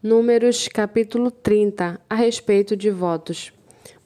Números 0.00 0.68
capítulo 0.68 1.28
30 1.28 2.00
a 2.08 2.14
respeito 2.14 2.76
de 2.76 2.88
votos. 2.88 3.52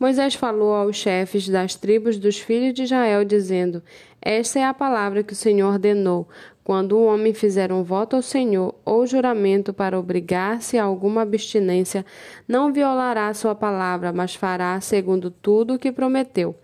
Moisés 0.00 0.34
falou 0.34 0.72
aos 0.72 0.96
chefes 0.96 1.46
das 1.46 1.75
tribos 1.75 2.17
dos 2.17 2.38
filhos 2.38 2.72
de 2.72 2.84
Israel, 2.84 3.27
dizendo: 3.27 3.83
Esta 4.19 4.59
é 4.59 4.65
a 4.65 4.73
palavra 4.73 5.23
que 5.23 5.35
o 5.35 5.37
Senhor 5.37 5.71
ordenou. 5.71 6.27
Quando 6.65 6.99
um 6.99 7.05
homem 7.05 7.35
fizer 7.35 7.71
um 7.71 7.83
voto 7.83 8.17
ao 8.17 8.23
Senhor 8.23 8.75
ou 8.87 9.07
juramento 9.07 9.75
para 9.75 9.99
obrigar-se 9.99 10.79
a 10.79 10.85
alguma 10.85 11.21
abstinência, 11.21 12.06
não 12.49 12.72
violará 12.72 13.35
sua 13.35 13.54
palavra, 13.54 14.15
mas 14.15 14.35
fará 14.35 14.81
segundo 14.81 15.31
tudo 15.31 15.74
o 15.74 15.79
que 15.79 15.93
prometeu. 15.93 16.56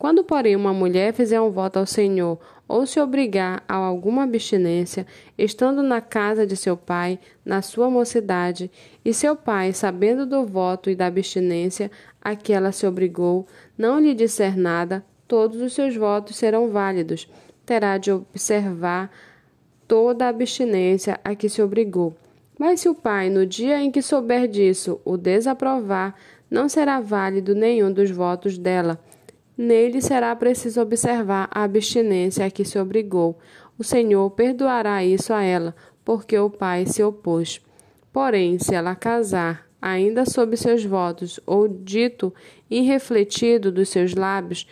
Quando, 0.00 0.24
porém, 0.24 0.56
uma 0.56 0.72
mulher 0.72 1.12
fizer 1.12 1.38
um 1.42 1.50
voto 1.50 1.78
ao 1.78 1.84
Senhor 1.84 2.38
ou 2.66 2.86
se 2.86 2.98
obrigar 2.98 3.62
a 3.68 3.74
alguma 3.74 4.22
abstinência, 4.22 5.06
estando 5.36 5.82
na 5.82 6.00
casa 6.00 6.46
de 6.46 6.56
seu 6.56 6.74
pai, 6.74 7.18
na 7.44 7.60
sua 7.60 7.90
mocidade, 7.90 8.70
e 9.04 9.12
seu 9.12 9.36
pai, 9.36 9.74
sabendo 9.74 10.24
do 10.24 10.46
voto 10.46 10.88
e 10.88 10.96
da 10.96 11.04
abstinência 11.04 11.90
a 12.18 12.34
que 12.34 12.50
ela 12.50 12.72
se 12.72 12.86
obrigou, 12.86 13.46
não 13.76 14.00
lhe 14.00 14.14
disser 14.14 14.56
nada, 14.56 15.04
todos 15.28 15.60
os 15.60 15.74
seus 15.74 15.94
votos 15.94 16.34
serão 16.34 16.70
válidos. 16.70 17.28
Terá 17.66 17.98
de 17.98 18.10
observar 18.10 19.10
toda 19.86 20.24
a 20.24 20.30
abstinência 20.30 21.20
a 21.22 21.34
que 21.34 21.50
se 21.50 21.60
obrigou. 21.60 22.16
Mas 22.58 22.80
se 22.80 22.88
o 22.88 22.94
pai, 22.94 23.28
no 23.28 23.44
dia 23.44 23.78
em 23.82 23.90
que 23.90 24.00
souber 24.00 24.48
disso, 24.48 24.98
o 25.04 25.18
desaprovar, 25.18 26.14
não 26.50 26.70
será 26.70 27.00
válido 27.00 27.54
nenhum 27.54 27.92
dos 27.92 28.10
votos 28.10 28.56
dela 28.56 28.98
Nele 29.62 30.00
será 30.00 30.34
preciso 30.34 30.80
observar 30.80 31.46
a 31.50 31.64
abstinência 31.64 32.46
a 32.46 32.50
que 32.50 32.64
se 32.64 32.78
obrigou. 32.78 33.38
O 33.78 33.84
Senhor 33.84 34.30
perdoará 34.30 35.04
isso 35.04 35.34
a 35.34 35.42
ela, 35.42 35.76
porque 36.02 36.38
o 36.38 36.48
pai 36.48 36.86
se 36.86 37.02
opôs. 37.02 37.60
Porém, 38.10 38.58
se 38.58 38.74
ela 38.74 38.94
casar, 38.94 39.68
ainda 39.78 40.24
sob 40.24 40.56
seus 40.56 40.82
votos, 40.82 41.38
ou 41.44 41.68
dito 41.68 42.32
irrefletido 42.70 43.70
dos 43.70 43.90
seus 43.90 44.14
lábios, 44.14 44.66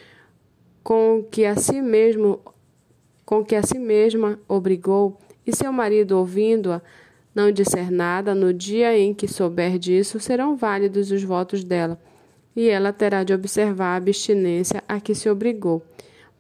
com 0.83 1.23
que 1.23 1.45
a 1.45 1.55
si 1.55 1.83
mesmo 1.83 2.41
com 3.27 3.45
que 3.45 3.57
a 3.57 3.63
si 3.63 3.79
mesma 3.79 4.41
obrigou, 4.49 5.19
e 5.47 5.55
seu 5.55 5.71
marido 5.71 6.17
ouvindo-a 6.17 6.81
não 7.35 7.53
disser 7.53 7.93
nada, 7.93 8.35
no 8.35 8.55
dia 8.55 8.99
em 8.99 9.13
que 9.13 9.29
souber 9.29 9.79
disso, 9.79 10.19
serão 10.19 10.57
válidos 10.57 11.11
os 11.11 11.23
votos 11.23 11.63
dela 11.63 12.01
e 12.59 12.69
ela 12.69 12.93
terá 12.93 13.23
de 13.23 13.33
observar 13.33 13.93
a 13.93 13.95
abstinência 13.95 14.83
a 14.89 14.99
que 14.99 15.15
se 15.15 15.31
obrigou. 15.31 15.81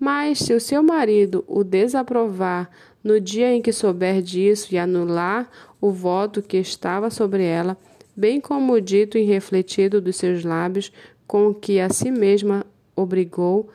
Mas 0.00 0.40
se 0.40 0.52
o 0.52 0.58
seu 0.60 0.82
marido 0.82 1.44
o 1.46 1.62
desaprovar 1.62 2.68
no 3.04 3.20
dia 3.20 3.52
em 3.54 3.62
que 3.62 3.72
souber 3.72 4.20
disso 4.20 4.74
e 4.74 4.78
anular 4.78 5.48
o 5.80 5.92
voto 5.92 6.42
que 6.42 6.56
estava 6.56 7.08
sobre 7.08 7.44
ela, 7.44 7.78
bem 8.16 8.40
como 8.40 8.72
o 8.72 8.80
dito 8.80 9.16
e 9.16 9.22
refletido 9.22 10.00
dos 10.00 10.16
seus 10.16 10.42
lábios, 10.42 10.90
com 11.24 11.54
que 11.54 11.78
a 11.78 11.88
si 11.88 12.10
mesma 12.10 12.66
obrigou, 12.96 13.68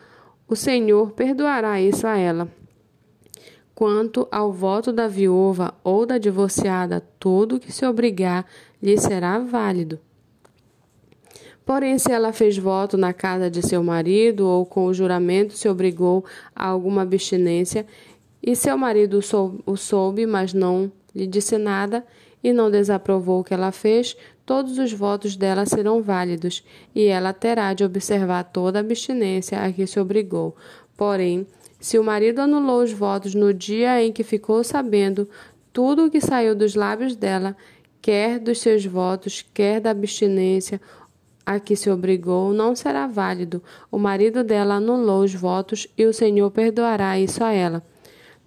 o 0.45 0.53
Senhor 0.53 1.11
perdoará 1.11 1.79
isso 1.79 2.05
a 2.05 2.17
ela. 2.17 2.49
Quanto 3.73 4.27
ao 4.29 4.51
voto 4.51 4.91
da 4.91 5.07
viúva 5.07 5.73
ou 5.81 6.05
da 6.05 6.17
divorciada, 6.17 7.01
tudo 7.17 7.57
que 7.57 7.71
se 7.71 7.85
obrigar 7.85 8.45
lhe 8.81 8.97
será 8.97 9.39
válido. 9.39 9.97
Porém, 11.65 11.97
se 11.97 12.11
ela 12.11 12.33
fez 12.33 12.57
voto 12.57 12.97
na 12.97 13.13
casa 13.13 13.49
de 13.49 13.61
seu 13.61 13.83
marido 13.83 14.47
ou 14.47 14.65
com 14.65 14.85
o 14.85 14.93
juramento 14.93 15.53
se 15.53 15.69
obrigou 15.69 16.25
a 16.55 16.67
alguma 16.67 17.03
abstinência, 17.03 17.85
e 18.41 18.55
seu 18.55 18.77
marido 18.77 19.19
o 19.65 19.77
soube, 19.77 20.25
mas 20.25 20.53
não 20.53 20.91
lhe 21.15 21.25
disse 21.25 21.57
nada 21.57 22.05
e 22.43 22.51
não 22.51 22.69
desaprovou 22.69 23.39
o 23.39 23.43
que 23.43 23.53
ela 23.53 23.71
fez, 23.71 24.17
todos 24.45 24.77
os 24.77 24.91
votos 24.91 25.37
dela 25.37 25.65
serão 25.65 26.01
válidos, 26.01 26.61
e 26.93 27.05
ela 27.05 27.31
terá 27.31 27.73
de 27.73 27.85
observar 27.85 28.43
toda 28.43 28.79
a 28.79 28.81
abstinência 28.81 29.59
a 29.59 29.71
que 29.71 29.87
se 29.87 29.97
obrigou. 29.97 30.53
Porém, 30.97 31.47
se 31.79 31.97
o 31.97 32.03
marido 32.03 32.39
anulou 32.39 32.83
os 32.83 32.91
votos 32.91 33.33
no 33.33 33.53
dia 33.53 34.03
em 34.03 34.11
que 34.11 34.23
ficou 34.23 34.61
sabendo 34.61 35.29
tudo 35.71 36.05
o 36.05 36.11
que 36.11 36.19
saiu 36.19 36.53
dos 36.53 36.75
lábios 36.75 37.15
dela, 37.15 37.55
quer 38.01 38.37
dos 38.39 38.59
seus 38.59 38.85
votos, 38.85 39.45
quer 39.53 39.79
da 39.79 39.91
abstinência, 39.91 40.81
a 41.45 41.59
que 41.59 41.75
se 41.75 41.89
obrigou 41.89 42.53
não 42.53 42.75
será 42.75 43.07
válido. 43.07 43.61
O 43.91 43.97
marido 43.97 44.43
dela 44.43 44.75
anulou 44.75 45.23
os 45.23 45.33
votos 45.33 45.87
e 45.97 46.05
o 46.05 46.13
Senhor 46.13 46.49
perdoará 46.51 47.19
isso 47.19 47.43
a 47.43 47.51
ela. 47.51 47.83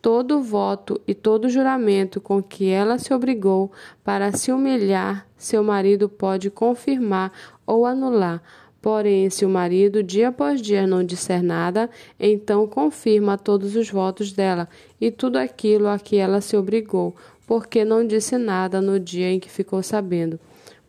Todo 0.00 0.40
voto 0.40 1.00
e 1.06 1.14
todo 1.14 1.48
juramento 1.48 2.20
com 2.20 2.42
que 2.42 2.68
ela 2.68 2.98
se 2.98 3.12
obrigou 3.12 3.72
para 4.04 4.30
se 4.32 4.52
humilhar, 4.52 5.26
seu 5.36 5.64
marido 5.64 6.08
pode 6.08 6.48
confirmar 6.50 7.32
ou 7.66 7.84
anular. 7.84 8.42
Porém, 8.80 9.28
se 9.30 9.44
o 9.44 9.48
marido 9.48 10.04
dia 10.04 10.28
após 10.28 10.62
dia 10.62 10.86
não 10.86 11.02
disser 11.02 11.42
nada, 11.42 11.90
então 12.20 12.68
confirma 12.68 13.36
todos 13.36 13.74
os 13.74 13.90
votos 13.90 14.32
dela 14.32 14.68
e 15.00 15.10
tudo 15.10 15.38
aquilo 15.38 15.88
a 15.88 15.98
que 15.98 16.16
ela 16.16 16.40
se 16.40 16.56
obrigou, 16.56 17.16
porque 17.48 17.84
não 17.84 18.06
disse 18.06 18.38
nada 18.38 18.80
no 18.80 19.00
dia 19.00 19.28
em 19.28 19.40
que 19.40 19.50
ficou 19.50 19.82
sabendo. 19.82 20.38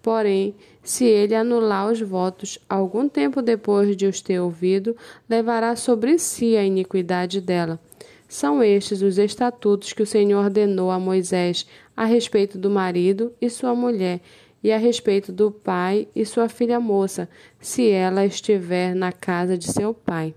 Porém, 0.08 0.56
se 0.82 1.04
ele 1.04 1.36
anular 1.36 1.92
os 1.92 2.00
votos 2.00 2.58
algum 2.70 3.10
tempo 3.10 3.42
depois 3.42 3.94
de 3.94 4.06
os 4.06 4.22
ter 4.22 4.40
ouvido, 4.40 4.96
levará 5.30 5.76
sobre 5.76 6.18
si 6.18 6.56
a 6.56 6.64
iniquidade 6.64 7.42
dela. 7.42 7.78
São 8.26 8.64
estes 8.64 9.02
os 9.02 9.18
estatutos 9.18 9.92
que 9.92 10.02
o 10.02 10.06
Senhor 10.06 10.46
ordenou 10.46 10.92
a 10.92 10.98
Moisés 10.98 11.68
a 11.94 12.06
respeito 12.06 12.58
do 12.58 12.70
marido 12.70 13.34
e 13.42 13.50
sua 13.50 13.76
mulher, 13.76 14.22
e 14.64 14.72
a 14.72 14.78
respeito 14.78 15.34
do 15.34 15.52
pai 15.52 16.08
e 16.16 16.26
sua 16.26 16.48
filha 16.48 16.80
moça, 16.80 17.28
se 17.60 17.90
ela 17.90 18.26
estiver 18.26 18.96
na 18.96 19.12
casa 19.12 19.58
de 19.58 19.70
seu 19.70 19.94
pai. 19.94 20.34